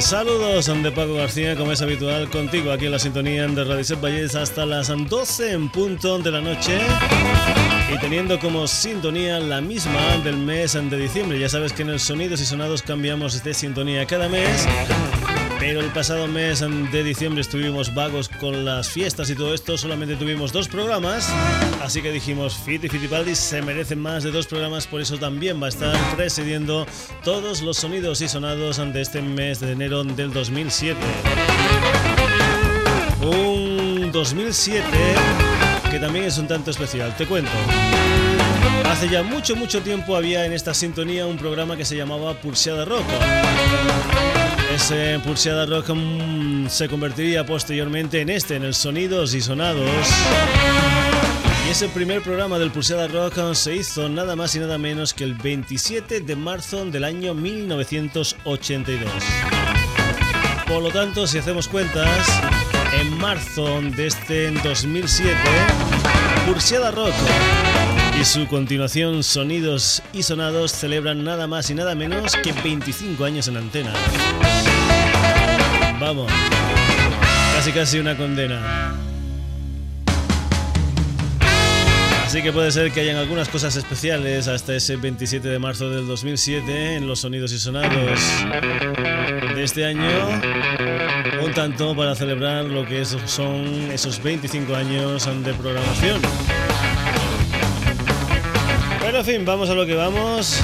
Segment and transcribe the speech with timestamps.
[0.00, 4.00] Saludos de Paco García, como es habitual, contigo aquí en la sintonía de Radio Set
[4.00, 6.78] Valles hasta las 12 en punto de la noche.
[8.00, 11.38] Teniendo como sintonía la misma del mes de diciembre.
[11.38, 14.66] Ya sabes que en el Sonidos y Sonados cambiamos de sintonía cada mes.
[15.58, 20.16] Pero el pasado mes de diciembre estuvimos vagos con las fiestas y todo esto, solamente
[20.16, 21.30] tuvimos dos programas,
[21.82, 25.62] así que dijimos Fit y Fitipaldi se merecen más de dos programas, por eso también
[25.62, 26.86] va a estar presidiendo
[27.22, 31.00] todos los sonidos y sonados ante este mes de enero del 2007.
[33.22, 35.63] Un 2007
[35.94, 37.52] que también es un tanto especial, te cuento.
[38.90, 42.84] Hace ya mucho, mucho tiempo había en esta sintonía un programa que se llamaba Pulseada
[42.84, 43.04] Rock.
[44.74, 49.88] Ese Pulseada Rock mm, se convertiría posteriormente en este, en el Sonidos y Sonados.
[51.68, 55.22] Y ese primer programa del Pulseada Rock se hizo nada más y nada menos que
[55.22, 59.12] el 27 de marzo del año 1982.
[60.66, 62.26] Por lo tanto, si hacemos cuentas,
[63.00, 65.34] en marzo de este 2007,
[66.46, 67.14] Pulseada Rock
[68.20, 73.48] y su continuación Sonidos y Sonados celebran nada más y nada menos que 25 años
[73.48, 73.92] en antena.
[76.00, 76.30] Vamos.
[77.54, 79.03] Casi casi una condena.
[82.34, 86.04] Así que puede ser que hayan algunas cosas especiales hasta ese 27 de marzo del
[86.08, 88.20] 2007 en los sonidos y sonados
[89.54, 90.10] de este año.
[91.44, 96.20] Un tanto para celebrar lo que son esos 25 años de programación.
[99.00, 100.60] Pero en fin, vamos a lo que vamos.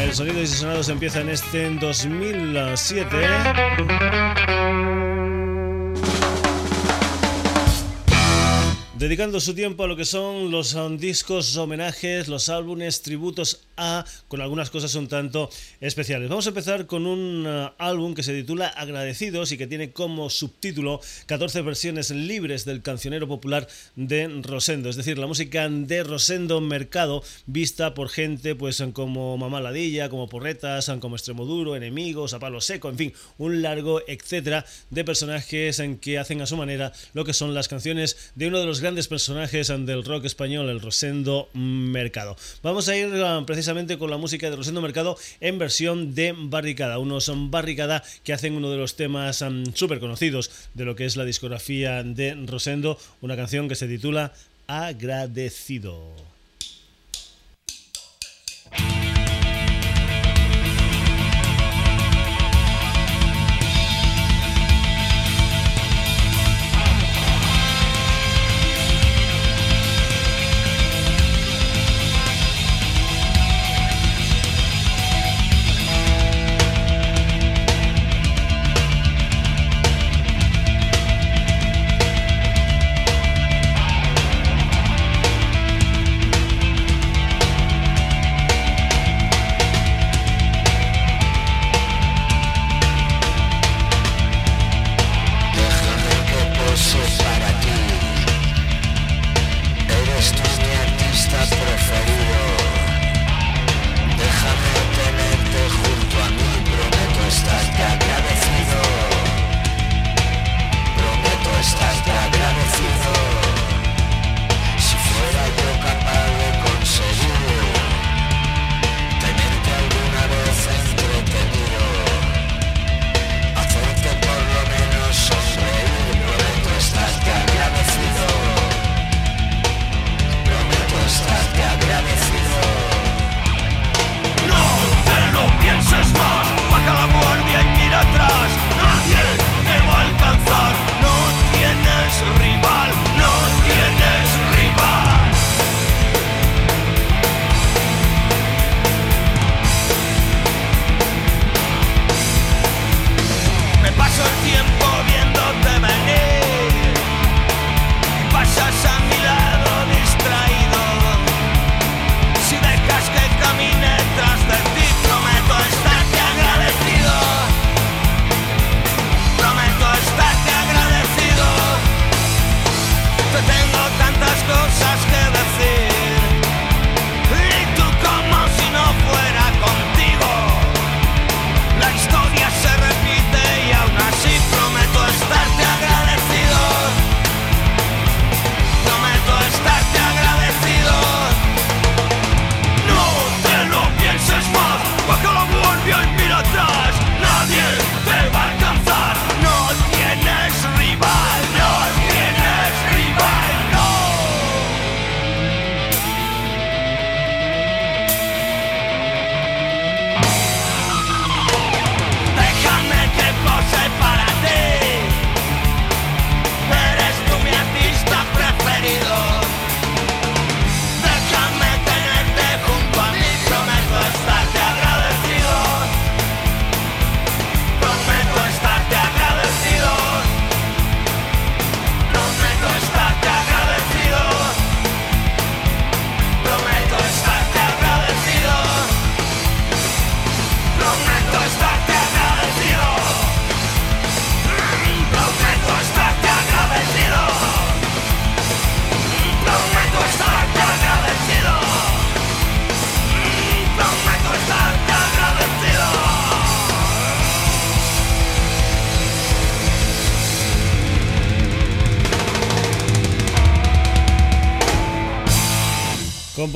[0.00, 3.06] El sonido y sonados empieza en este 2007.
[8.98, 14.04] Dedicando su tiempo a lo que son los um, discos, homenajes, los álbumes, tributos a,
[14.26, 15.50] con algunas cosas un tanto
[15.80, 16.28] especiales.
[16.28, 20.30] Vamos a empezar con un uh, álbum que se titula Agradecidos y que tiene como
[20.30, 26.60] subtítulo 14 versiones libres del cancionero popular de Rosendo, es decir, la música de Rosendo
[26.60, 32.60] Mercado vista por gente pues como Mamá Ladilla, como Porretas, como Extremoduro, Enemigos, a Palo
[32.60, 37.24] Seco, en fin, un largo etcétera de personajes en que hacen a su manera lo
[37.24, 41.50] que son las canciones de uno de los grandes personajes del rock español, el Rosendo
[41.52, 42.36] Mercado.
[42.62, 46.98] Vamos a ir ah, precisamente con la música de Rosendo Mercado en versión de Barricada,
[46.98, 49.44] unos Barricada que hacen uno de los temas
[49.74, 54.32] súper conocidos de lo que es la discografía de Rosendo, una canción que se titula
[54.66, 56.14] Agradecido.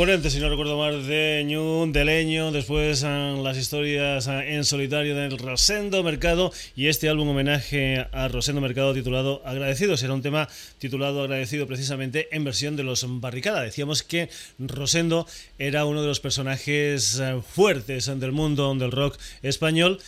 [0.03, 5.15] Componente, si no recuerdo mal, de Ñu, de después ah, las historias ah, en solitario
[5.15, 9.97] del Rosendo Mercado y este álbum homenaje a Rosendo Mercado titulado Agradecido.
[9.97, 13.63] Será un tema titulado Agradecido precisamente en versión de los Barricada.
[13.63, 14.29] Decíamos que
[14.59, 15.25] Rosendo
[15.61, 20.01] era uno de los personajes ah, fuertes del mundo del rock español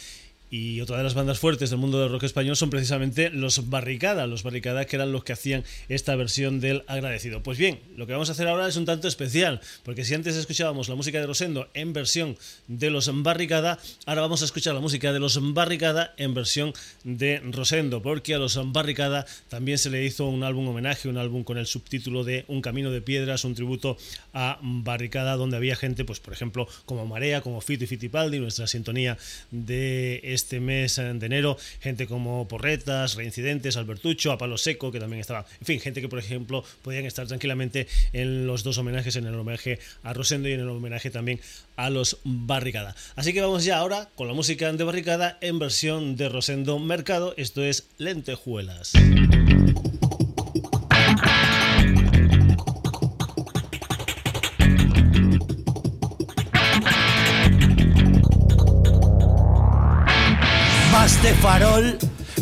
[0.55, 4.29] y otra de las bandas fuertes del mundo del rock español son precisamente los Barricada,
[4.29, 7.43] los Barricada que eran los que hacían esta versión del agradecido.
[7.43, 10.37] Pues bien, lo que vamos a hacer ahora es un tanto especial, porque si antes
[10.37, 14.81] escuchábamos la música de Rosendo en versión de los Barricada, ahora vamos a escuchar la
[14.81, 16.73] música de los Barricada en versión
[17.03, 21.43] de Rosendo, porque a los Barricada también se le hizo un álbum homenaje, un álbum
[21.43, 23.97] con el subtítulo de Un camino de piedras, un tributo
[24.35, 28.67] a Barricada, donde había gente, pues por ejemplo, como Marea, como Fito y Fitipaldi, nuestra
[28.67, 29.17] sintonía
[29.51, 35.21] de este mes de enero, gente como Porretas, Reincidentes, Albertucho, a Palo Seco, que también
[35.21, 39.27] estaba, en fin, gente que por ejemplo podían estar tranquilamente en los dos homenajes, en
[39.27, 41.41] el homenaje a Rosendo y en el homenaje también
[41.77, 42.95] a los Barricada.
[43.17, 47.35] Así que vamos ya ahora con la música de Barricada en versión de Rosendo Mercado,
[47.37, 48.93] esto es Lentejuelas.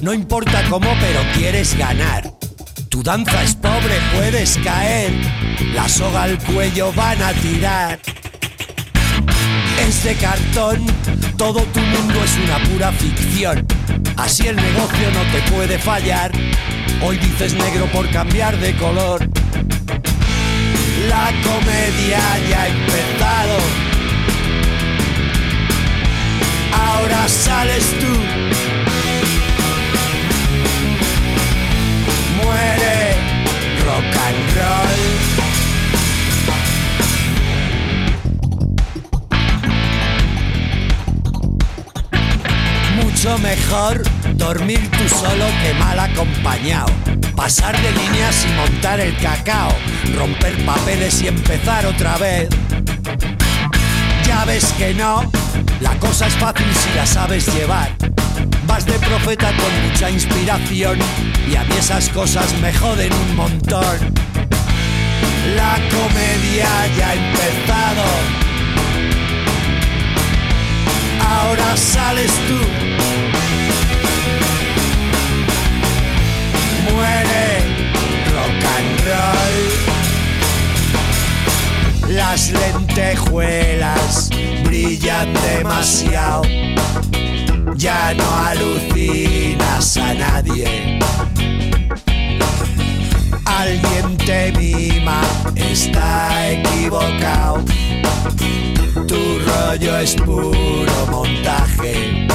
[0.01, 2.31] No importa cómo, pero quieres ganar.
[2.89, 5.11] Tu danza es pobre, puedes caer,
[5.75, 7.99] la soga al cuello van a tirar.
[9.81, 10.87] Es de cartón,
[11.37, 13.67] todo tu mundo es una pura ficción.
[14.17, 16.31] Así el negocio no te puede fallar.
[17.03, 19.29] Hoy dices negro por cambiar de color.
[21.09, 23.59] La comedia ya ha empezado
[26.73, 28.62] ahora sales tú.
[34.03, 35.03] Rock and roll.
[43.05, 44.03] Mucho mejor
[44.35, 46.93] dormir tú solo que mal acompañado.
[47.37, 49.73] Pasar de líneas y montar el cacao.
[50.17, 52.49] Romper papeles y empezar otra vez.
[54.27, 55.31] Ya ves que no,
[55.81, 58.12] la cosa es fácil si la sabes llevar.
[58.67, 60.99] Vas de profeta con mucha inspiración
[61.51, 64.15] y a mí esas cosas me joden un montón.
[65.57, 68.05] La comedia ya ha empezado.
[71.21, 72.61] Ahora sales tú.
[76.93, 77.47] Muere
[78.33, 79.63] rock and roll.
[82.15, 84.31] Las lentejuelas
[84.65, 86.43] brillan demasiado.
[87.83, 91.01] Ya no alucinas a nadie.
[93.45, 95.21] Alguien te mima,
[95.57, 97.65] está equivocado.
[99.09, 102.29] Tu rollo es puro montaje.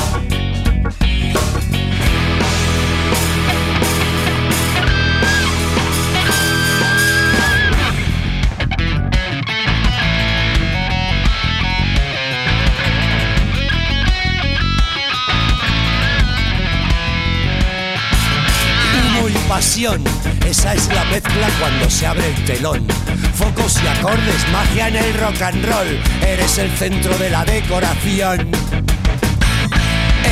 [19.57, 22.85] Esa es la mezcla cuando se abre el telón.
[23.33, 28.51] Focos y acordes, magia en el rock and roll, eres el centro de la decoración.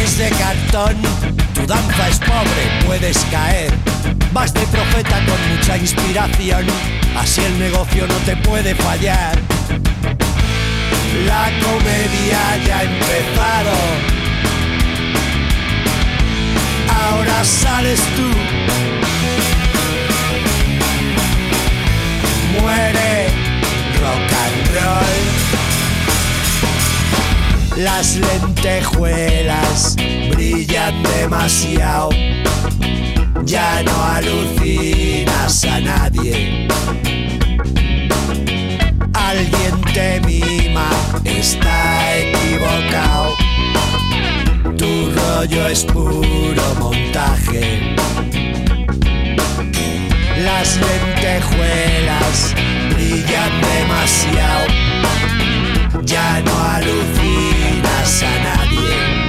[0.03, 0.95] Es de cartón,
[1.55, 3.73] tu danza es pobre, puedes caer.
[4.31, 6.67] Vas de profeta con mucha inspiración,
[7.17, 9.39] así el negocio no te puede fallar.
[11.25, 13.73] La comedia ya ha empezado.
[17.09, 18.94] Ahora sales tú
[24.01, 25.15] rock and roll.
[27.77, 29.95] Las lentejuelas
[30.31, 32.09] brillan demasiado,
[33.43, 36.67] ya no alucinas a nadie.
[39.13, 40.89] Alguien te mima,
[41.23, 43.35] está equivocado.
[44.77, 47.95] Tu rollo es puro montaje
[50.45, 52.53] las lentejuelas
[52.93, 54.65] brillan demasiado.
[56.03, 59.24] Ya no alucinas a nadie.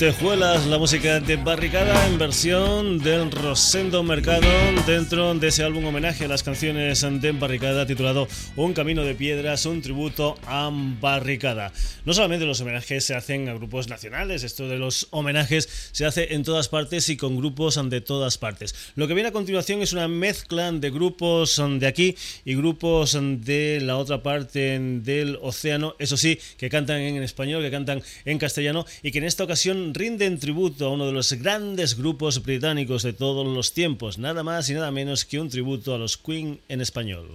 [0.00, 0.66] Lentejuelas.
[0.66, 4.46] la música de Barricada en versión del Rosendo Mercado
[4.86, 9.66] dentro de ese álbum homenaje a las canciones de Barricada titulado Un camino de piedras,
[9.66, 11.72] un tributo a Barricada.
[12.04, 16.34] No solamente los homenajes se hacen a grupos nacionales, esto de los homenajes se hace
[16.34, 18.74] en todas partes y con grupos de todas partes.
[18.94, 22.14] Lo que viene a continuación es una mezcla de grupos de aquí
[22.44, 27.70] y grupos de la otra parte del océano, eso sí, que cantan en español, que
[27.70, 31.96] cantan en castellano y que en esta ocasión rinden tributo a uno de los grandes
[31.96, 35.98] grupos británicos de todos los tiempos, nada más y nada menos que un tributo a
[35.98, 37.28] los Queen en español.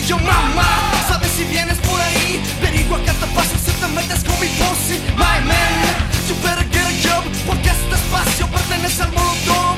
[0.00, 0.18] Fundillo.
[0.18, 4.46] Mamá, sabes si vienes por ahí, averigua qué te pasa si te metes con mi
[4.48, 4.98] posse.
[5.16, 5.96] My man,
[6.28, 9.76] you better get a job, porque este espacio pertenece al molotov.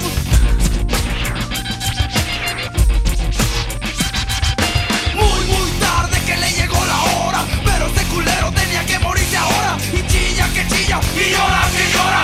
[5.14, 9.76] Muy, muy tarde que le llegó la hora, pero este culero tenía que morirse ahora.
[9.92, 12.22] Y chilla que chilla, y llora que llora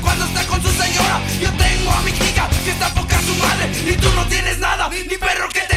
[0.00, 1.20] cuando está con su señora.
[1.40, 3.70] Yo tengo a mi hija que está poca su madre.
[3.86, 5.71] Y tú no tienes nada, ni perro que te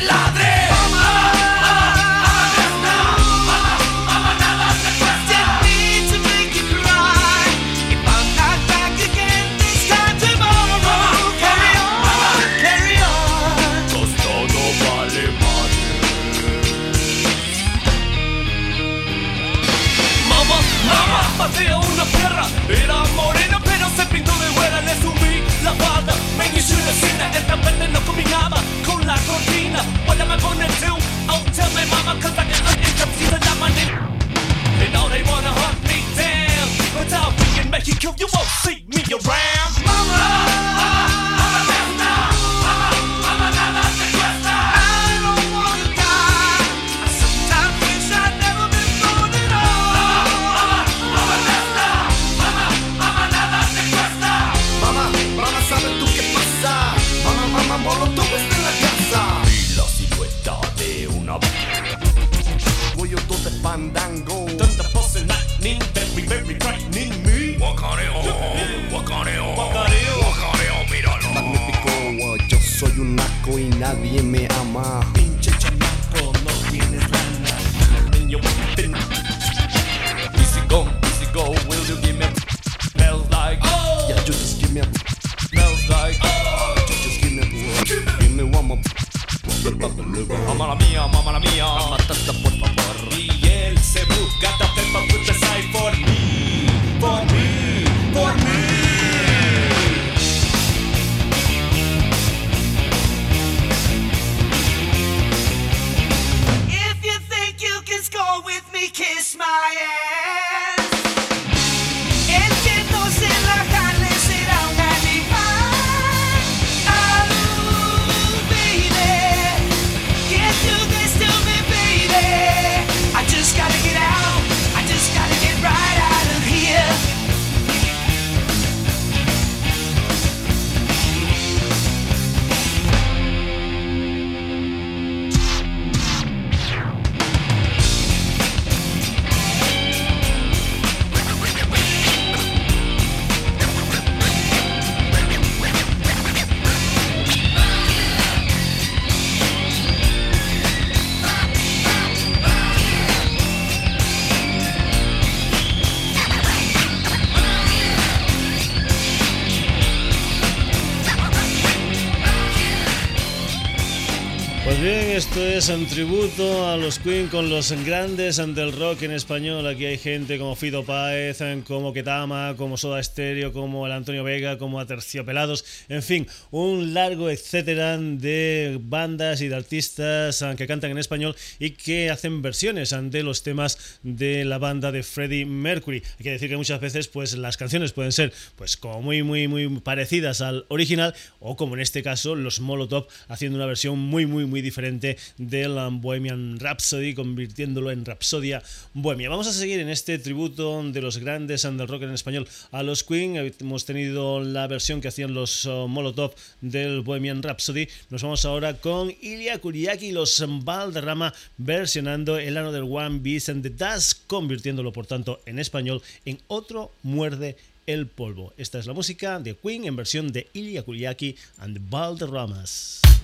[165.69, 169.65] en tributo a los Queen con los grandes del rock en español.
[169.65, 174.57] Aquí hay gente como Fido Páez, como Ketama, como Soda Stereo, como el Antonio Vega,
[174.57, 180.97] como Aterciopelados, en fin, un largo etcétera de bandas y de artistas que cantan en
[180.97, 186.03] español y que hacen versiones de los temas de la banda de Freddie Mercury.
[186.19, 189.47] Hay que decir que muchas veces pues las canciones pueden ser pues como muy muy
[189.47, 194.25] muy parecidas al original o como en este caso los Molotov haciendo una versión muy
[194.25, 195.17] muy muy diferente diferente
[195.55, 198.61] del Bohemian Rhapsody, convirtiéndolo en Rapsodia
[198.93, 199.29] Bohemia.
[199.29, 203.03] Vamos a seguir en este tributo de los grandes del rock en español a los
[203.03, 203.37] Queen.
[203.37, 207.87] Hemos tenido la versión que hacían los uh, Molotov del Bohemian Rhapsody.
[208.09, 213.47] Nos vamos ahora con Ilya Kuriaki y los Valderrama versionando el ano del One Beast
[213.47, 217.55] and the Dust, convirtiéndolo por tanto en español en otro muerde
[217.87, 218.53] el polvo.
[218.57, 223.14] Esta es la música de Queen en versión de Ilya Kuriaki and the Valderramas.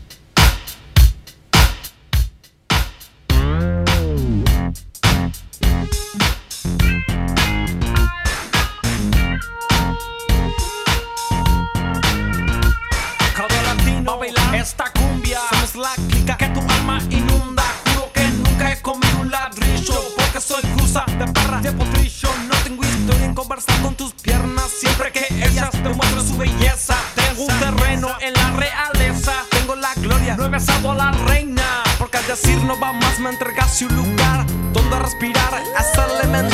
[14.61, 15.39] Esta cumbia.
[15.49, 17.63] Somos la clica que tu alma inunda.
[17.85, 19.95] Juro que nunca he comido un ladrillo.
[20.15, 22.29] Porque soy cruza de barra de potrillo.
[22.47, 24.69] No tengo historia en conversar con tus piernas.
[24.79, 26.95] Siempre que ellas demuestran su belleza.
[27.15, 29.33] Tengo un terreno en la realeza.
[29.49, 30.37] Tengo la gloria.
[30.37, 31.83] No he besado a la reina.
[31.97, 36.50] Porque al decir no va más me entregaste un lugar donde respirar es elemental.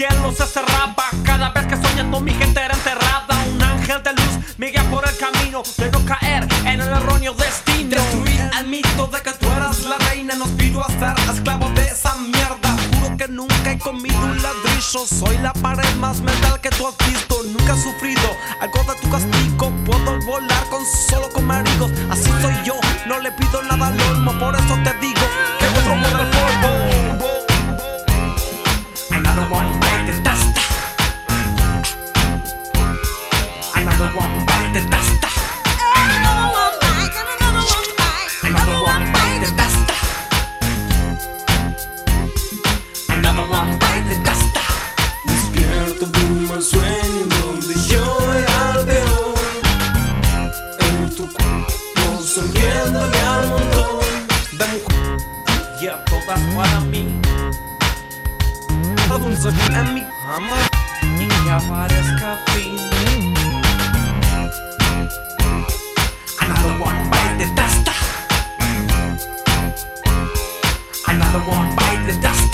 [0.00, 1.04] Cielo, se cerraba.
[1.24, 3.34] Cada vez que soñando mi gente era enterrada.
[3.52, 7.34] Un ángel de luz me guía por el camino de no caer en el erróneo
[7.34, 7.96] destino.
[7.96, 10.34] Destruir el mito de que tú eras la reina.
[10.36, 12.70] Nos pido a ser esclavo de esa mierda.
[12.94, 15.06] Juro que nunca he comido un ladrillo.
[15.06, 17.42] Soy la pared más mental que tú has visto.
[17.44, 18.28] Nunca he sufrido
[18.60, 21.90] algo de tu castigo puedo volar con solo con maridos.
[22.10, 22.74] Así soy yo,
[23.06, 24.99] no le pido nada al olmo, por eso te
[55.80, 57.08] Yeah, todas para mí.
[59.08, 60.58] Todo un sueño en mi cama
[61.18, 63.34] y que aparezca fin.
[66.38, 67.88] Another one bite the dust.
[71.06, 72.49] Another one bite the dust.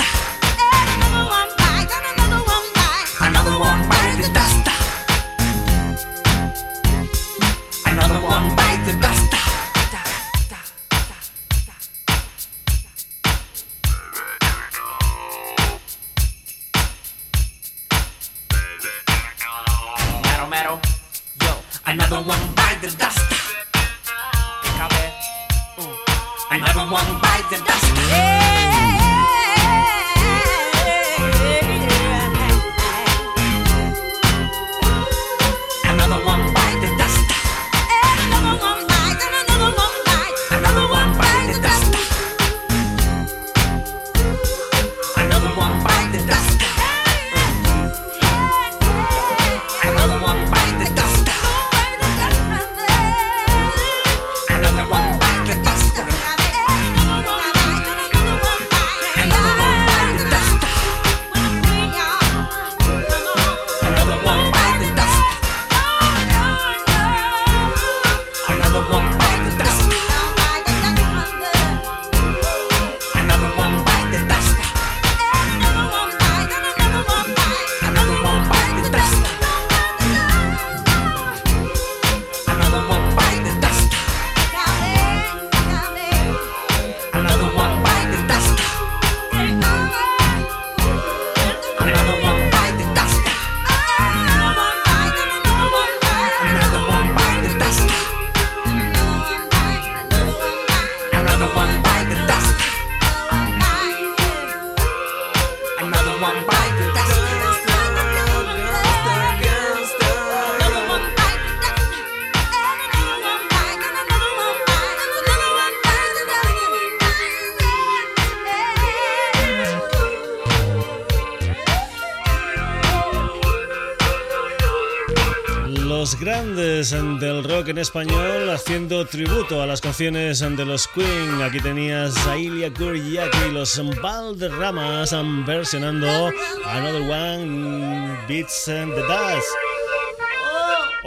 [127.66, 131.42] Rock en español haciendo tributo a las canciones de los Queen.
[131.42, 135.14] Aquí tenías a Ilya Kuryak y los Valderramas
[135.46, 136.30] versionando
[136.64, 139.65] Another One Beats the Dust.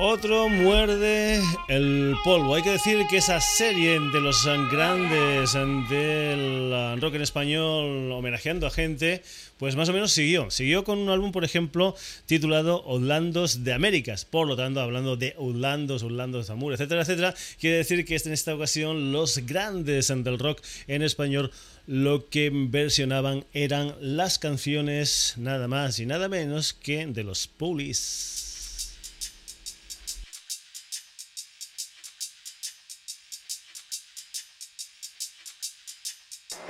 [0.01, 2.55] Otro muerde el polvo.
[2.55, 5.51] Hay que decir que esa serie de los grandes
[5.89, 9.21] del rock en español homenajeando a gente,
[9.57, 10.49] pues más o menos siguió.
[10.51, 14.23] Siguió con un álbum, por ejemplo, titulado Outlandos de Américas.
[14.23, 18.31] Por lo tanto, hablando de Outlandos, Outlandos de Amur, etcétera, etcétera, quiere decir que en
[18.31, 21.51] esta ocasión los grandes del rock en español
[21.87, 28.38] lo que versionaban eran las canciones nada más y nada menos que de los Police.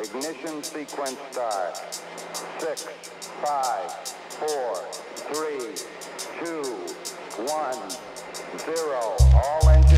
[0.02, 1.76] Ignition sequence start.
[2.60, 2.88] Six,
[3.44, 3.92] five,
[4.40, 4.76] four,
[5.34, 5.76] three,
[6.40, 6.64] two,
[7.44, 7.90] one,
[8.60, 9.18] zero.
[9.44, 9.89] All engine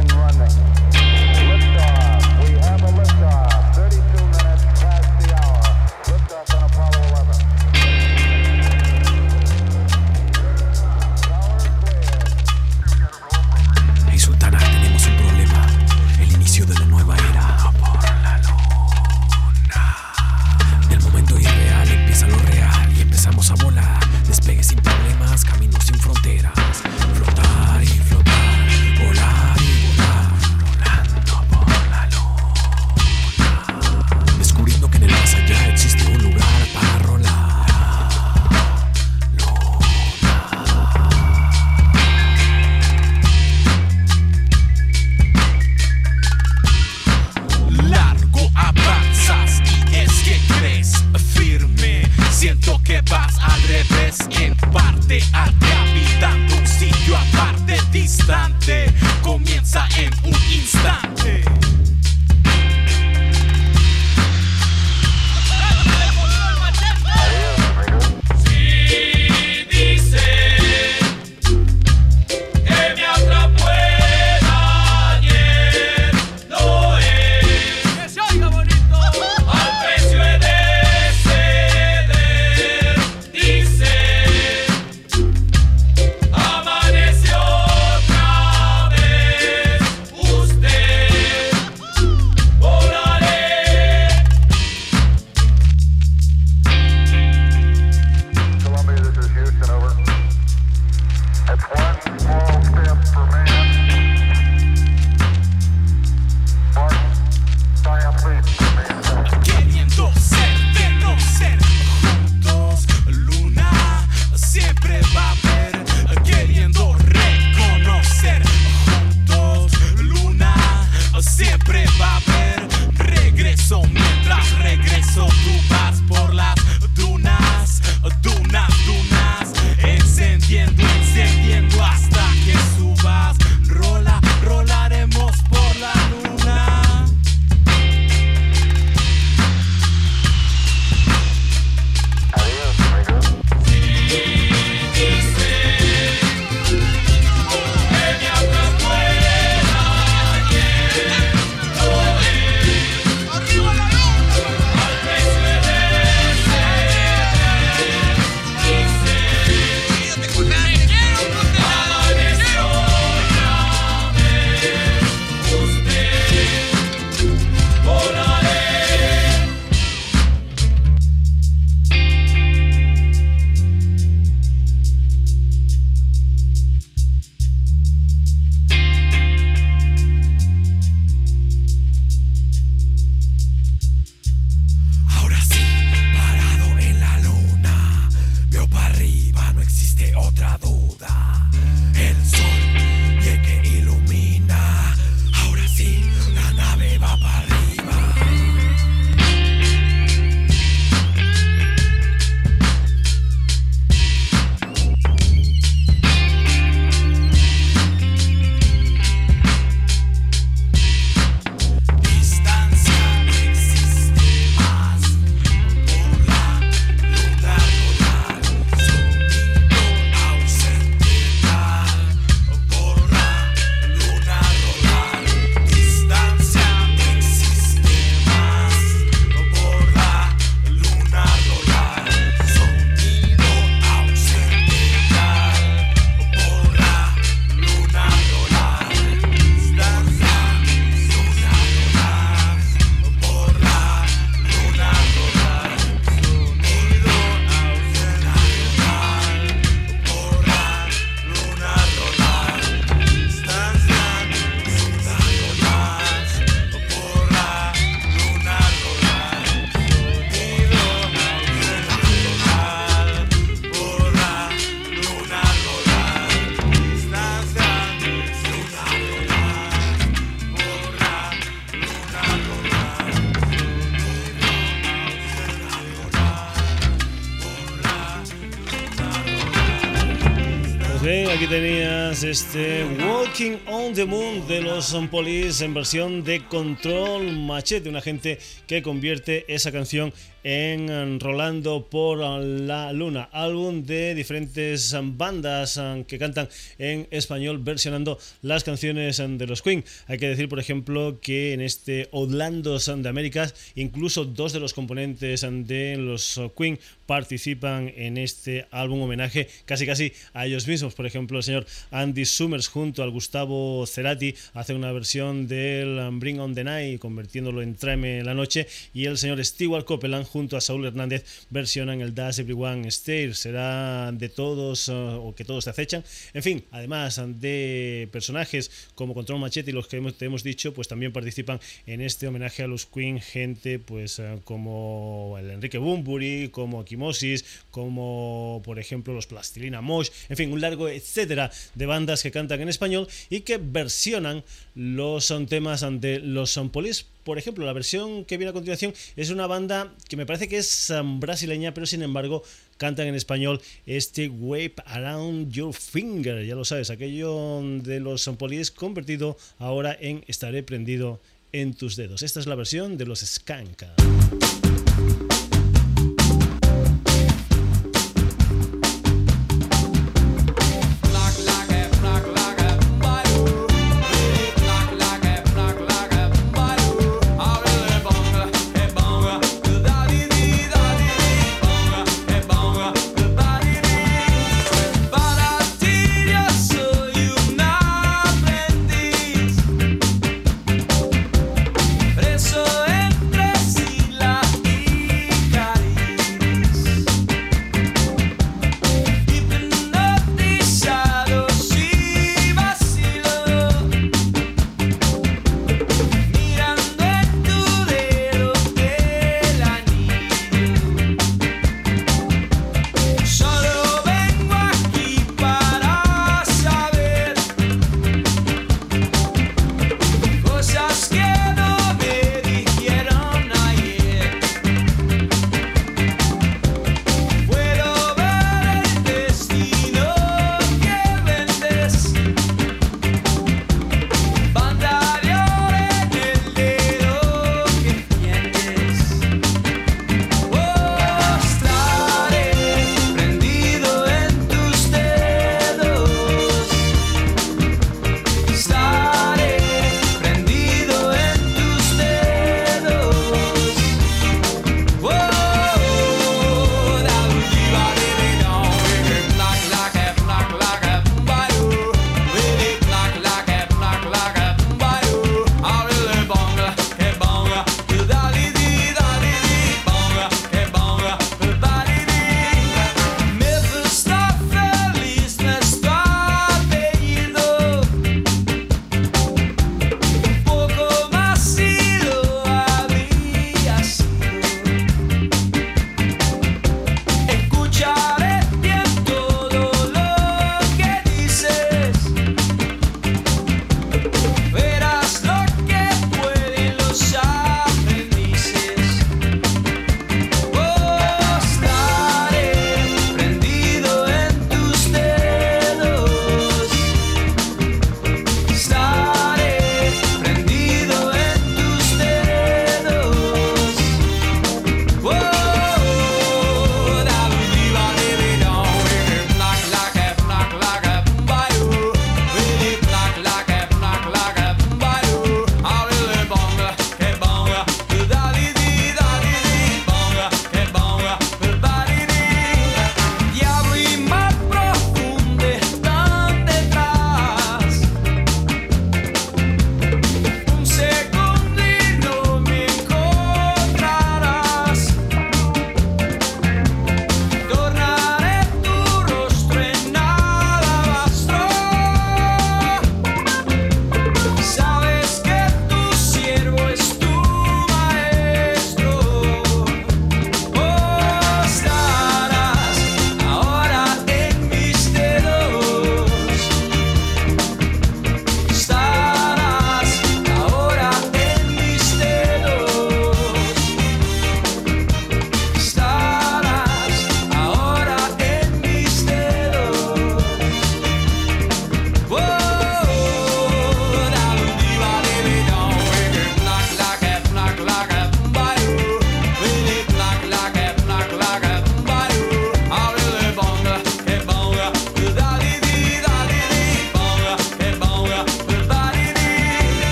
[282.41, 288.39] este Walking on the Moon de los Police en versión de Control Machete, una gente
[288.65, 290.11] que convierte esa canción
[290.43, 298.17] en Rolando por la Luna, álbum de diferentes bandas um, que cantan en español versionando
[298.41, 299.83] las canciones um, de los Queen.
[300.07, 304.73] Hay que decir, por ejemplo, que en este Outlandos de Américas, incluso dos de los
[304.73, 310.93] componentes um, de los Queen participan en este álbum homenaje casi casi a ellos mismos.
[310.93, 316.39] Por ejemplo, el señor Andy Summers junto al Gustavo Cerati hace una versión del Bring
[316.39, 320.61] on the Night convirtiéndolo en Tráeme la noche y el señor Stewart Copeland junto a
[320.61, 323.33] Saúl Hernández versionan el Does Everyone Stay.
[323.33, 326.03] Será de todos uh, o que todos te acechan.
[326.33, 330.73] En fin, además de personajes como Control Machete y los que hemos, te hemos dicho,
[330.73, 335.77] pues también participan en este homenaje a los Queen, gente pues uh, como el Enrique
[335.77, 341.85] Bumburi, como Kimosis, como por ejemplo los Plastilina Mosh, en fin, un largo etcétera de
[341.85, 344.43] bandas que cantan en español y que versionan
[344.75, 348.93] los son temas de los Son Police por ejemplo, la versión que viene a continuación
[349.15, 352.43] es una banda que me parece que es um, brasileña, pero sin embargo
[352.77, 358.73] cantan en español este Wave Around Your Finger, ya lo sabes, aquello de los Police
[358.73, 361.19] convertido ahora en Estaré prendido
[361.51, 362.23] en tus dedos.
[362.23, 363.93] Esta es la versión de los Skanka.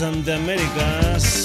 [0.00, 1.44] De Américas.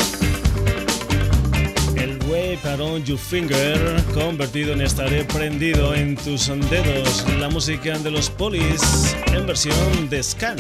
[1.98, 7.26] El Way Around Your Finger, convertido en Estaré prendido en tus dedos.
[7.40, 10.56] La música de los polis en versión de Scan.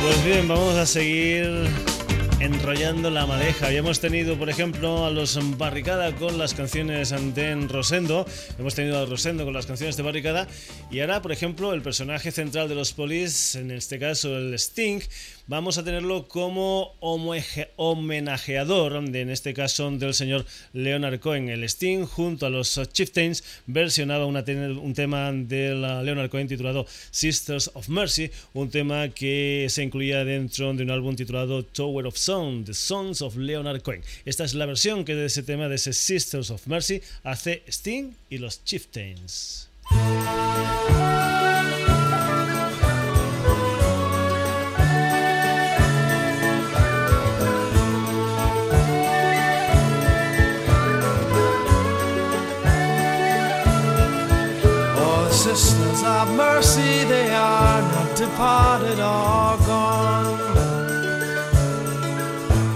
[0.00, 1.68] Pues bien, vamos a seguir
[2.44, 3.70] enrollando la madeja.
[3.70, 8.26] Ya hemos tenido, por ejemplo, a los Barricada con las canciones de Rosendo,
[8.58, 10.46] hemos tenido a Rosendo con las canciones de Barricada,
[10.90, 15.00] y ahora, por ejemplo, el personaje central de los Police, en este caso el Sting,
[15.46, 16.94] vamos a tenerlo como
[17.76, 21.48] homenajeador, en este caso del señor Leonard Cohen.
[21.48, 27.88] El Sting, junto a los Chieftains, versionaba un tema de Leonard Cohen titulado Sisters of
[27.88, 32.74] Mercy, un tema que se incluía dentro de un álbum titulado Tower of Sound, The
[32.74, 34.02] Sons of Leonard Cohen.
[34.24, 38.12] Esta es la versión que de ese tema, de ese Sisters of Mercy, hace Sting
[38.30, 39.68] y los Chieftains.
[56.74, 60.38] Mercy, they are not departed or gone.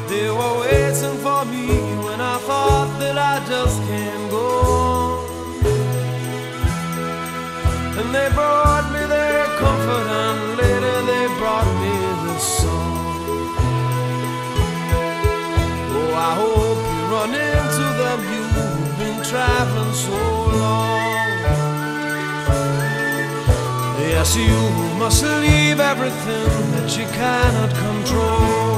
[0.08, 1.66] They were waiting for me
[2.04, 5.24] when I thought that I just can't go.
[7.98, 10.47] And they brought me their comfort, and
[24.28, 24.60] Yes, you
[24.98, 28.76] must leave everything that you cannot control.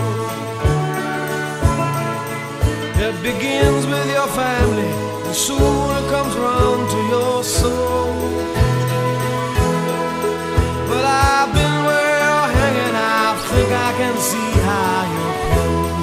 [3.05, 4.93] It begins with your family,
[5.27, 8.15] and soon it comes round to your soul.
[10.89, 15.99] But I've been where you're hanging, I think I can see how you're pinned.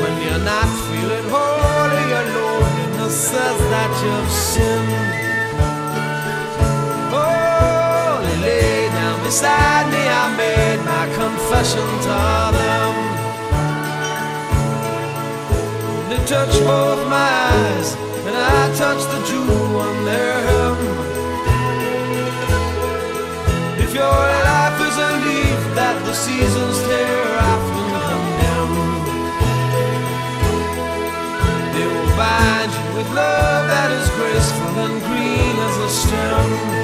[0.00, 4.81] When you're not feeling holy, your loneliness says that you've sinned.
[9.32, 12.18] Beside me, I made my confession to
[12.60, 12.94] them.
[16.10, 17.88] They touched both my eyes,
[18.26, 20.76] and I touched the jewel on their hem.
[23.84, 24.22] If your
[24.52, 28.74] life is a leaf that the seasons tear off and condemn,
[31.72, 36.81] they will bind you with love that is graceful and green as a stem.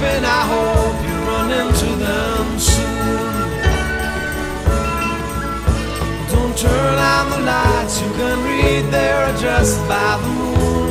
[0.00, 3.20] Sleeping, I hope you run into them soon.
[6.32, 10.90] Don't turn on the lights, you can read their address by the moon.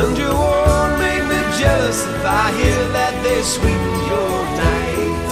[0.00, 5.30] And you won't make me jealous if I hear that they sweeten your night.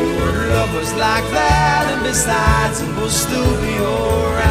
[0.00, 4.50] You want lovers like that, and besides, it will still be alright.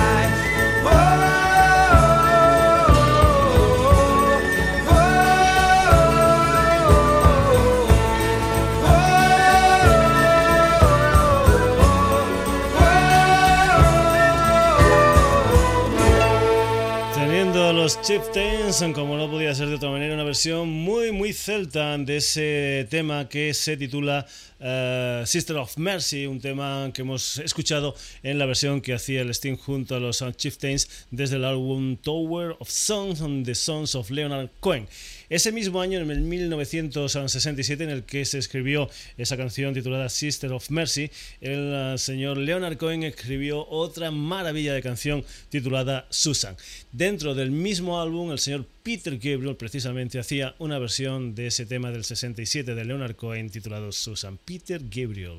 [18.09, 22.87] Chieftains, como no podía ser de otra manera, una versión muy, muy celta de ese
[22.89, 24.25] tema que se titula
[24.59, 27.93] uh, Sister of Mercy, un tema que hemos escuchado
[28.23, 32.55] en la versión que hacía el Sting junto a los Chieftains desde el álbum Tower
[32.57, 34.87] of Songs on the Sons of Leonard Cohen.
[35.29, 40.51] Ese mismo año, en el 1967, en el que se escribió esa canción titulada Sister
[40.51, 46.55] of Mercy, el uh, señor Leonard Cohen escribió otra maravilla de canción titulada Susan.
[46.91, 51.91] Dentro del mismo álbum, el señor Peter Gabriel precisamente hacía una versión de ese tema
[51.91, 54.39] del 67 de Leonard Cohen titulado Susan.
[54.43, 55.37] Peter Gabriel.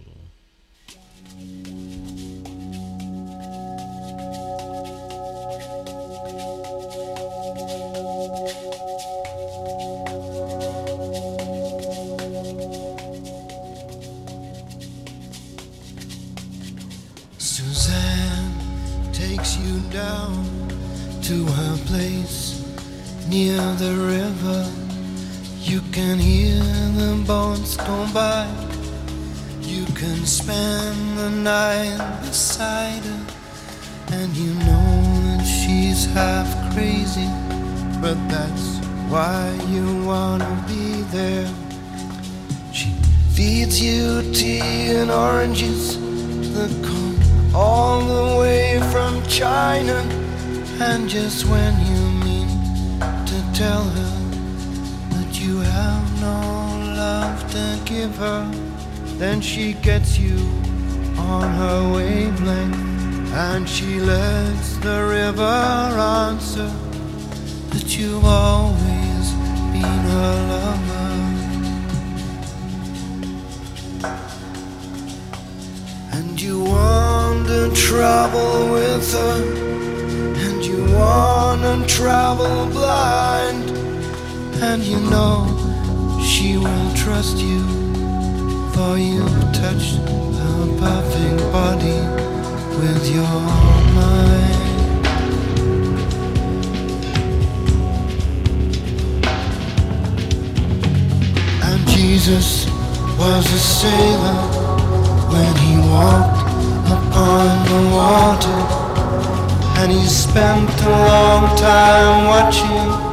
[20.00, 20.32] Down
[21.28, 22.38] to her place
[23.28, 24.62] near the river.
[25.70, 26.62] You can hear
[27.00, 28.46] the boats go by.
[29.72, 33.22] You can spend the night beside her,
[34.16, 34.90] and you know
[35.26, 37.28] that she's half crazy,
[38.04, 38.68] but that's
[39.12, 39.42] why
[39.72, 40.86] you wanna be
[41.16, 41.50] there.
[42.78, 42.90] She
[43.36, 44.02] feeds you
[44.38, 45.82] tea and oranges
[46.54, 47.09] that come
[47.54, 49.98] all the way from China,
[50.80, 52.48] and just when you mean
[53.26, 54.14] to tell her
[55.10, 56.40] that you have no
[56.96, 58.48] love to give her,
[59.18, 60.38] then she gets you
[61.18, 66.70] on her wavelength, and she lets the river answer
[67.70, 69.32] that you've always
[69.72, 70.99] been her lover.
[77.46, 79.42] To travel with her,
[80.46, 83.70] and you want to travel blind,
[84.62, 85.46] and you know
[86.22, 87.62] she will trust you,
[88.72, 89.96] for you touched
[90.40, 92.00] her perfect body
[92.78, 93.40] with your
[93.98, 94.56] mind.
[101.62, 102.66] And Jesus
[103.18, 104.38] was a sailor
[105.32, 106.49] when he walked
[106.98, 108.60] upon the water.
[109.78, 113.10] And he spent a long time watching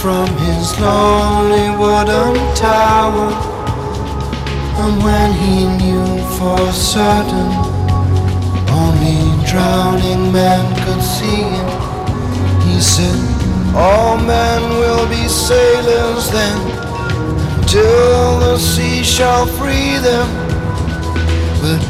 [0.00, 3.30] from his lonely wooden tower.
[4.82, 6.06] And when he knew
[6.38, 7.50] for certain
[8.80, 11.68] only drowning men could see him,
[12.66, 13.20] he said,
[13.74, 16.80] All men will be sailors then
[17.70, 20.28] till the sea shall free them.
[21.62, 21.89] But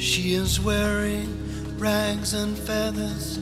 [0.00, 1.28] She is wearing
[1.78, 3.38] rags and feathers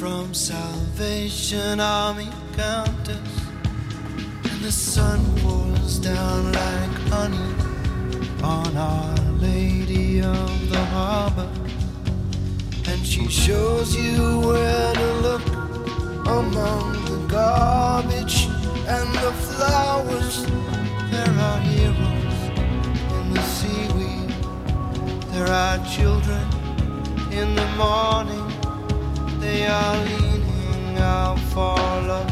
[0.00, 3.34] from Salvation Army counters,
[4.44, 7.54] and the sun pours down like honey
[8.42, 11.50] on Our Lady of the Harbor,
[12.86, 15.46] and she shows you where to look
[16.26, 18.46] among the garbage
[18.88, 20.46] and the flowers.
[21.10, 22.07] There are heroes
[25.38, 26.42] There are children
[27.30, 28.46] in the morning.
[29.38, 31.76] They are leaning out for
[32.10, 32.28] love.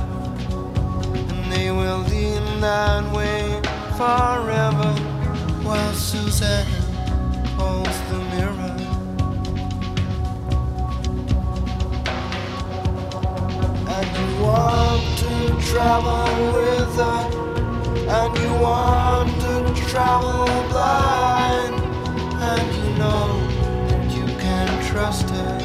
[1.15, 3.61] And they will lean that way
[3.97, 4.91] forever.
[5.63, 6.67] While Suzanne
[7.55, 8.75] holds the mirror.
[13.95, 15.33] And you want to
[15.71, 16.27] travel
[16.57, 17.47] with her
[18.09, 21.75] and you want to travel blind,
[22.41, 23.29] and know
[23.89, 25.59] that you can trust her,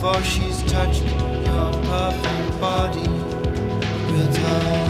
[0.00, 3.08] for she's touched your perfect body
[4.12, 4.81] with her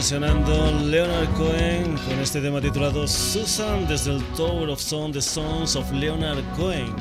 [0.00, 5.76] Versionando Leonard Cohen con este tema titulado Susan desde el Tower of Song, The Songs
[5.76, 6.96] of Leonard Cohen.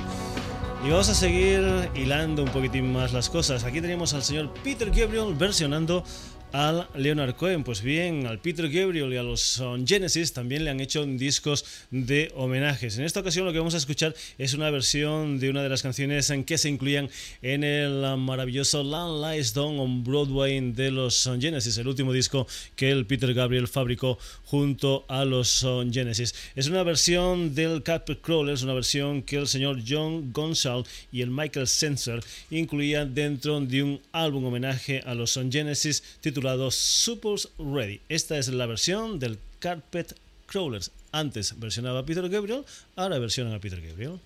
[0.85, 3.63] Y vamos a seguir hilando un poquitín más las cosas.
[3.63, 6.03] Aquí tenemos al señor Peter Gabriel versionando
[6.51, 7.63] al Leonard Cohen.
[7.63, 12.31] Pues bien, al Peter Gabriel y a los Genesis también le han hecho discos de
[12.35, 12.97] homenajes.
[12.97, 15.83] En esta ocasión lo que vamos a escuchar es una versión de una de las
[15.83, 17.09] canciones en que se incluían
[17.41, 22.89] en el maravilloso Land Lies Down on Broadway de los Genesis, el último disco que
[22.89, 26.33] el Peter Gabriel fabricó junto a los Genesis.
[26.55, 31.29] Es una versión del Carpet Crawlers, una versión que el señor John Gonzal y el
[31.29, 36.38] Michael Sensor incluían dentro de un álbum homenaje a los Genesis titulado
[36.71, 38.01] Super Ready.
[38.09, 40.15] Esta es la versión del Carpet
[40.45, 40.91] Crawlers.
[41.11, 42.65] Antes versionaba a Peter Gabriel,
[42.95, 44.19] ahora versionan a Peter Gabriel.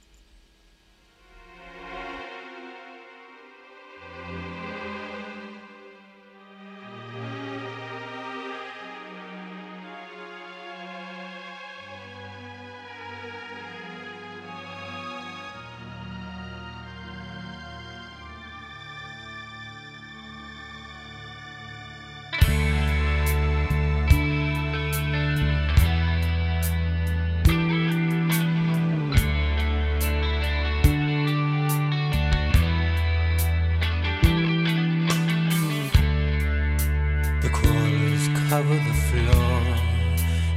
[38.54, 39.62] cover the floor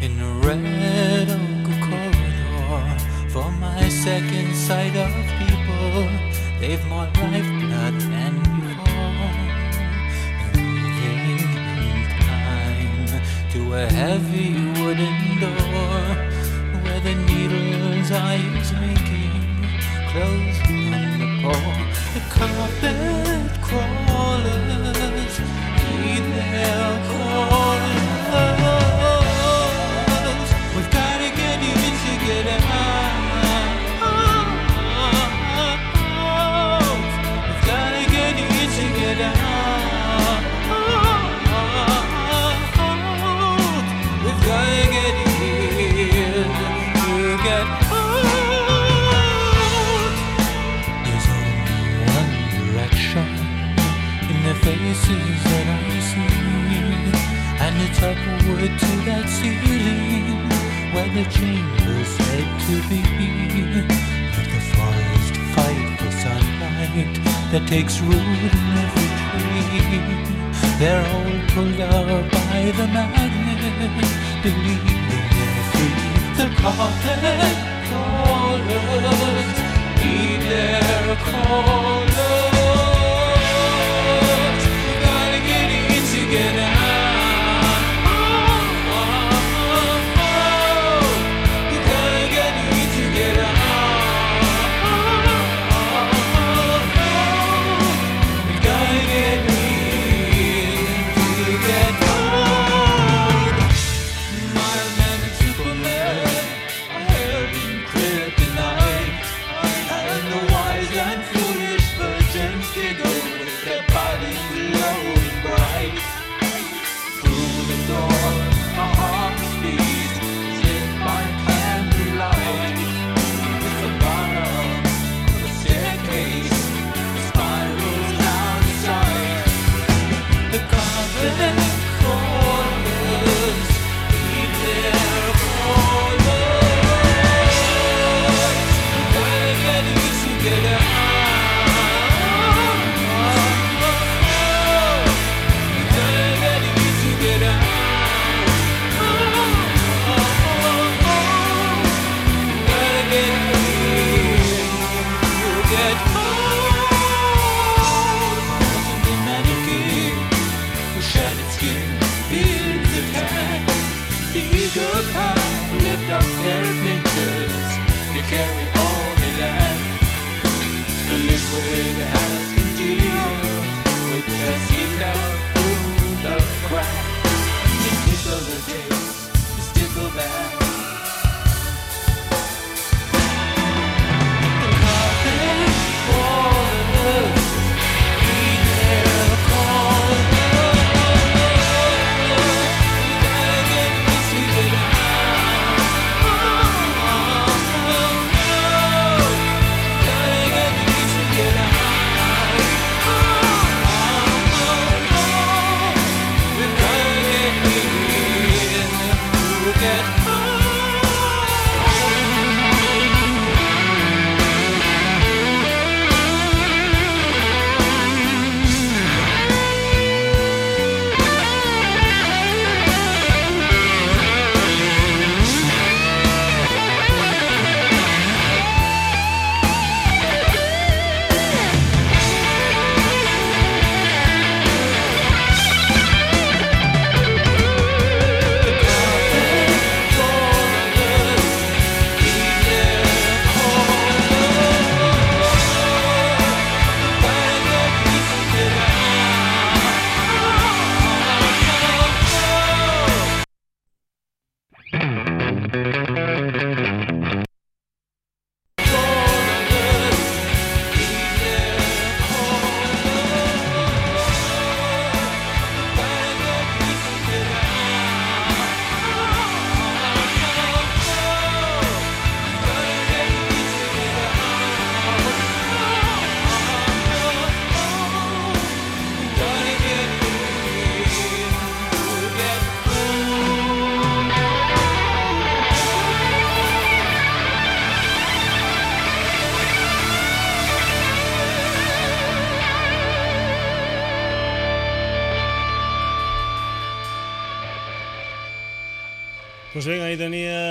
[0.02, 2.98] in a red oak corridor
[3.30, 6.02] for my second sight of people.
[6.60, 8.34] They've more lifeblood than
[8.64, 9.32] before.
[10.52, 11.22] Moving
[11.88, 13.08] in time
[13.52, 16.02] to a heavy wooden door
[16.82, 18.36] where the needles I
[18.84, 19.40] making
[20.10, 21.78] close on the pole.
[22.12, 23.25] The carpet.
[54.96, 56.32] faces that I see
[57.64, 60.26] And the upward to that ceiling
[60.94, 63.02] Where the chambers said to be.
[64.34, 67.14] Let the forest fight for sunlight
[67.52, 70.14] That takes root in every tree.
[70.78, 74.04] They're all pulled out by the magnet
[74.42, 75.98] Believing they're free
[76.40, 77.56] The carpet
[77.90, 79.58] callers
[80.00, 82.55] Heed their callers.
[86.28, 86.65] again.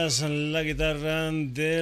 [0.08, 1.75] La guitarra del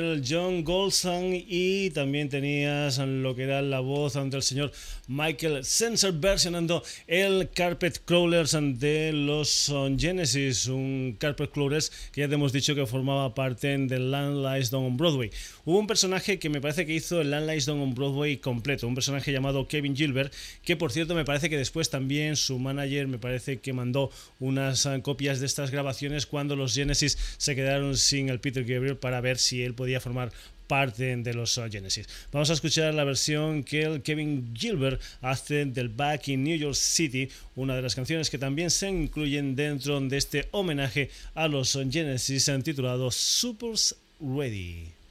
[0.92, 4.72] Y también tenías lo que era la voz del señor
[5.08, 12.34] Michael Sensor versionando el Carpet Crawlers de los Genesis, un Carpet Crawlers que ya te
[12.34, 15.32] hemos dicho que formaba parte del Land on Broadway.
[15.64, 18.96] Hubo un personaje que me parece que hizo el Land Lies on Broadway completo, un
[18.96, 23.20] personaje llamado Kevin Gilbert, que por cierto me parece que después también su manager me
[23.20, 24.12] parece que mandó
[24.42, 29.22] unas copias de estas grabaciones cuando los Genesis se quedaron sin el Peter Gabriel para
[29.22, 30.34] ver si él podía formar
[30.74, 32.10] parte de los Genesis.
[32.32, 37.30] Vamos a escuchar la versión que Kevin Gilbert hace del Back in New York City,
[37.56, 42.50] una de las canciones que también se incluyen dentro de este homenaje a los Genesis
[42.64, 45.03] titulado Supers Ready.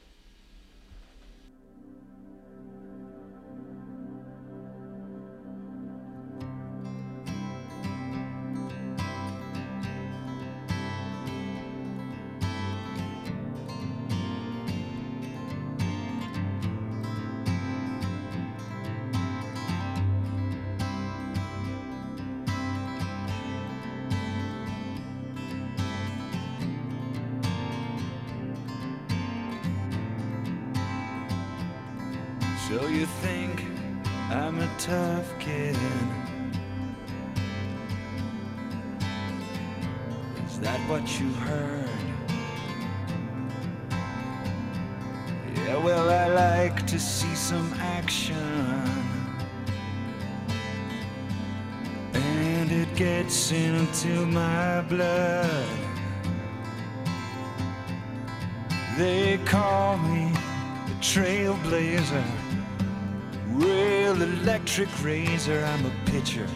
[64.63, 66.47] Electric razor, I'm a pitcher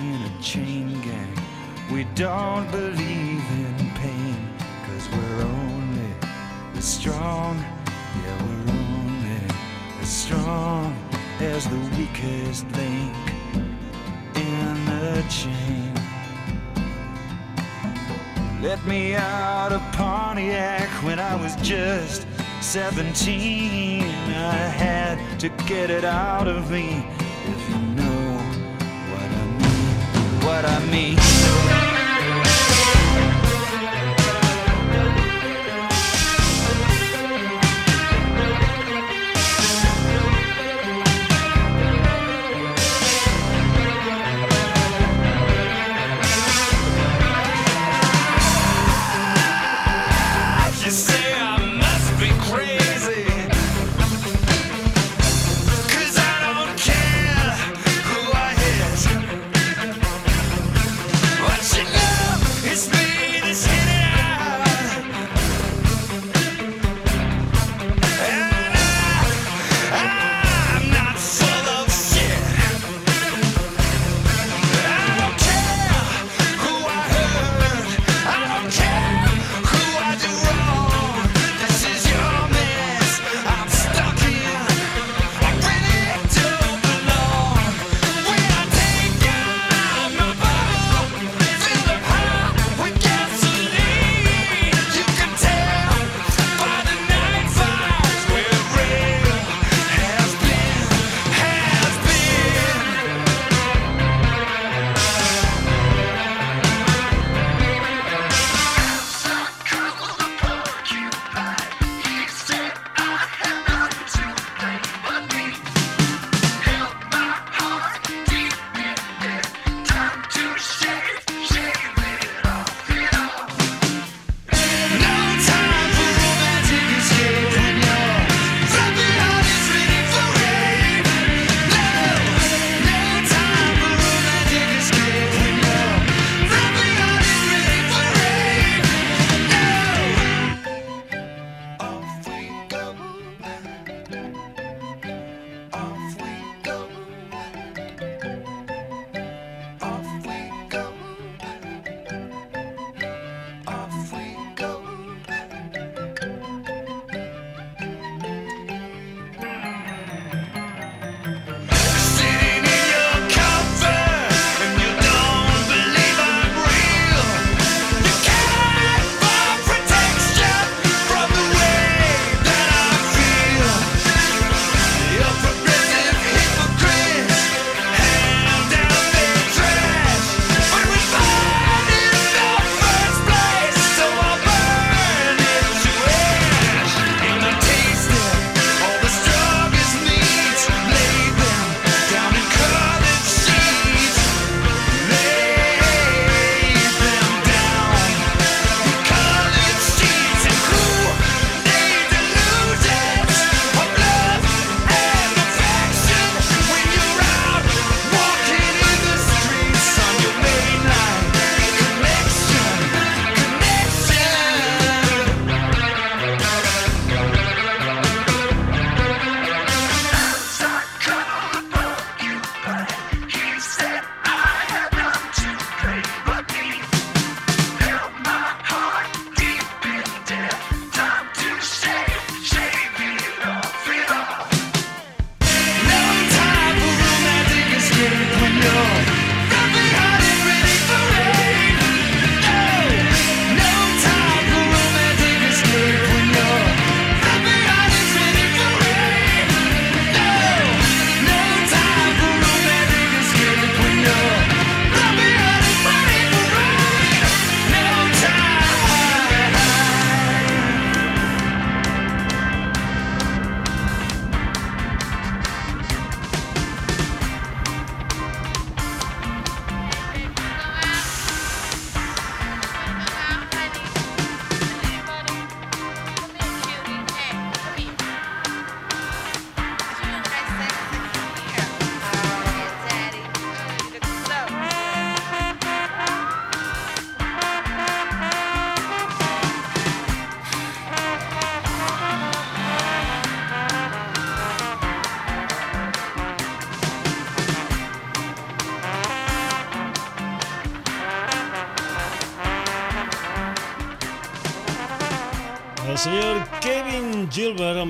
[0.00, 1.32] in a chain gang.
[1.92, 4.52] We don't believe in pain,
[4.84, 6.12] cause we're only
[6.74, 7.56] as strong.
[7.56, 9.40] Yeah, we're only
[10.00, 10.96] as strong
[11.38, 13.14] as the weakest link
[14.34, 15.94] in the chain.
[18.60, 22.26] Let me out of Pontiac when I was just
[22.60, 24.02] 17.
[24.02, 27.06] I had to get it out of me.
[30.96, 31.65] me.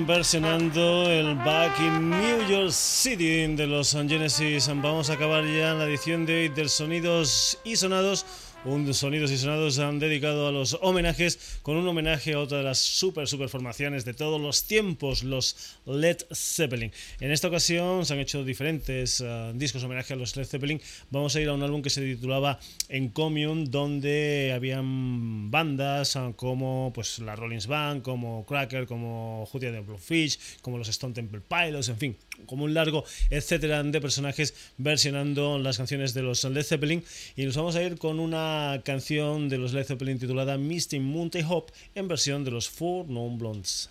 [0.07, 4.67] Versionando el Back in New York City de los Genesis.
[4.67, 8.25] Vamos a acabar ya la edición de hoy del Sonidos y Sonados
[8.67, 12.63] un Sonidos y Sonados han dedicado a los homenajes con un homenaje a otra de
[12.65, 16.91] las super super formaciones de todos los tiempos, los Led Zeppelin.
[17.21, 20.81] En esta ocasión se han hecho diferentes uh, discos homenaje a los Led Zeppelin.
[21.11, 22.59] Vamos a ir a un álbum que se titulaba
[22.89, 29.79] Encomium, donde habían bandas uh, como pues la Rollins Band, como Cracker, como Julia de
[29.79, 35.57] Bluefish, como los Stone Temple Pilots, en fin, como un largo etcétera de personajes versionando
[35.57, 37.03] las canciones de los Led Zeppelin.
[37.35, 41.45] Y nos vamos a ir con una canción de los Led Zeppelin titulada Misty Mountain
[41.49, 43.89] Hop en versión de los Four Non Blondes.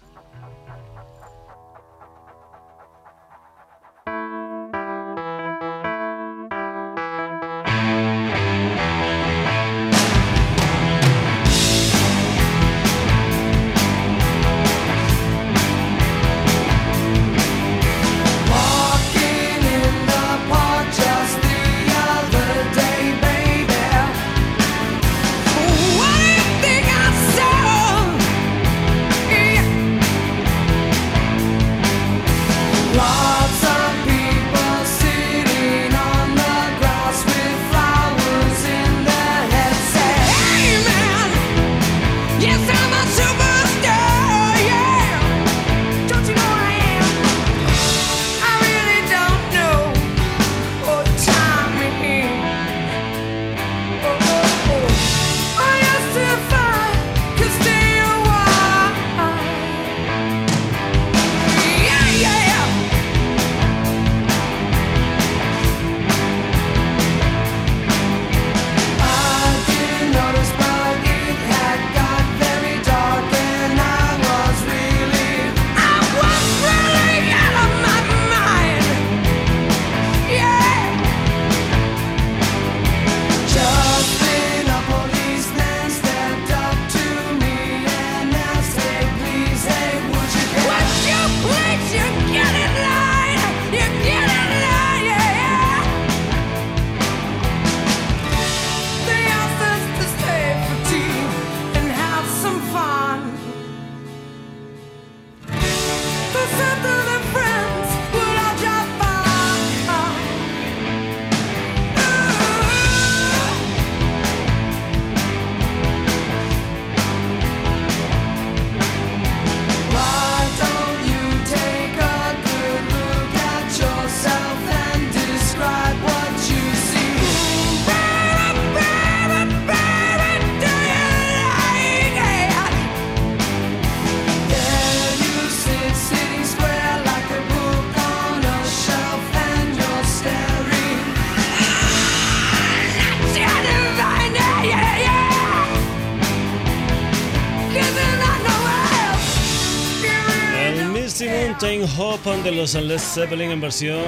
[152.42, 154.02] De los Led Zeppelin en versión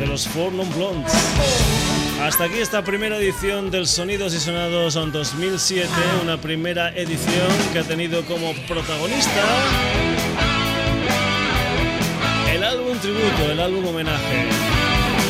[0.00, 1.12] de los Four Non Blondes.
[2.20, 5.88] Hasta aquí esta primera edición del Sonidos y Sonados en 2007,
[6.22, 9.40] una primera edición que ha tenido como protagonista
[12.52, 14.48] el álbum tributo, el álbum homenaje.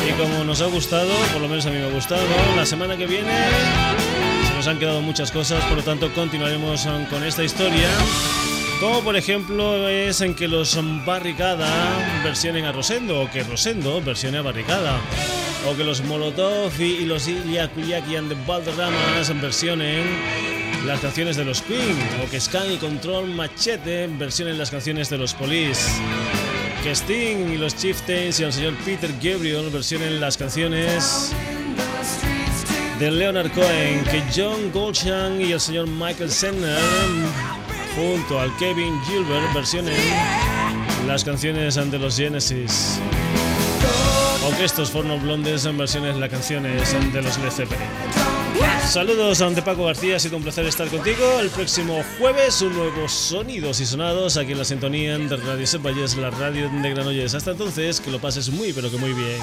[0.09, 2.97] Y como nos ha gustado, por lo menos a mí me ha gustado, la semana
[2.97, 3.31] que viene
[4.47, 7.87] se nos han quedado muchas cosas, por lo tanto continuaremos con esta historia
[8.81, 11.69] como por ejemplo es en que los Barricada
[12.23, 14.99] versionen a Rosendo, o que Rosendo versione a Barricada,
[15.69, 20.03] o que los Molotov y, los Iliakuyaki and the Valderramas versionen
[20.87, 25.19] las canciones de los Queen, o que Scan y Control Machete versionen las canciones de
[25.19, 25.87] los Police.
[26.83, 31.31] Que Sting y los Chieftains y el señor Peter Gabriel versionen las canciones
[32.97, 36.79] de Leonard Cohen, que John Goldsham y el señor Michael Senner
[37.95, 39.97] junto al Kevin Gilbert versiones
[41.07, 42.99] las canciones ante los Genesis.
[44.45, 47.87] O que estos Forno Blondes en versiones las canciones de los Led Zeppelin.
[48.87, 51.39] Saludos ante Paco García, ha sido un placer estar contigo.
[51.39, 56.17] El próximo jueves un nuevo Sonidos y Sonados aquí en la sintonía de Radio Valles,
[56.17, 57.33] la radio de Granollers.
[57.33, 59.39] Hasta entonces, que lo pases muy pero que muy bien.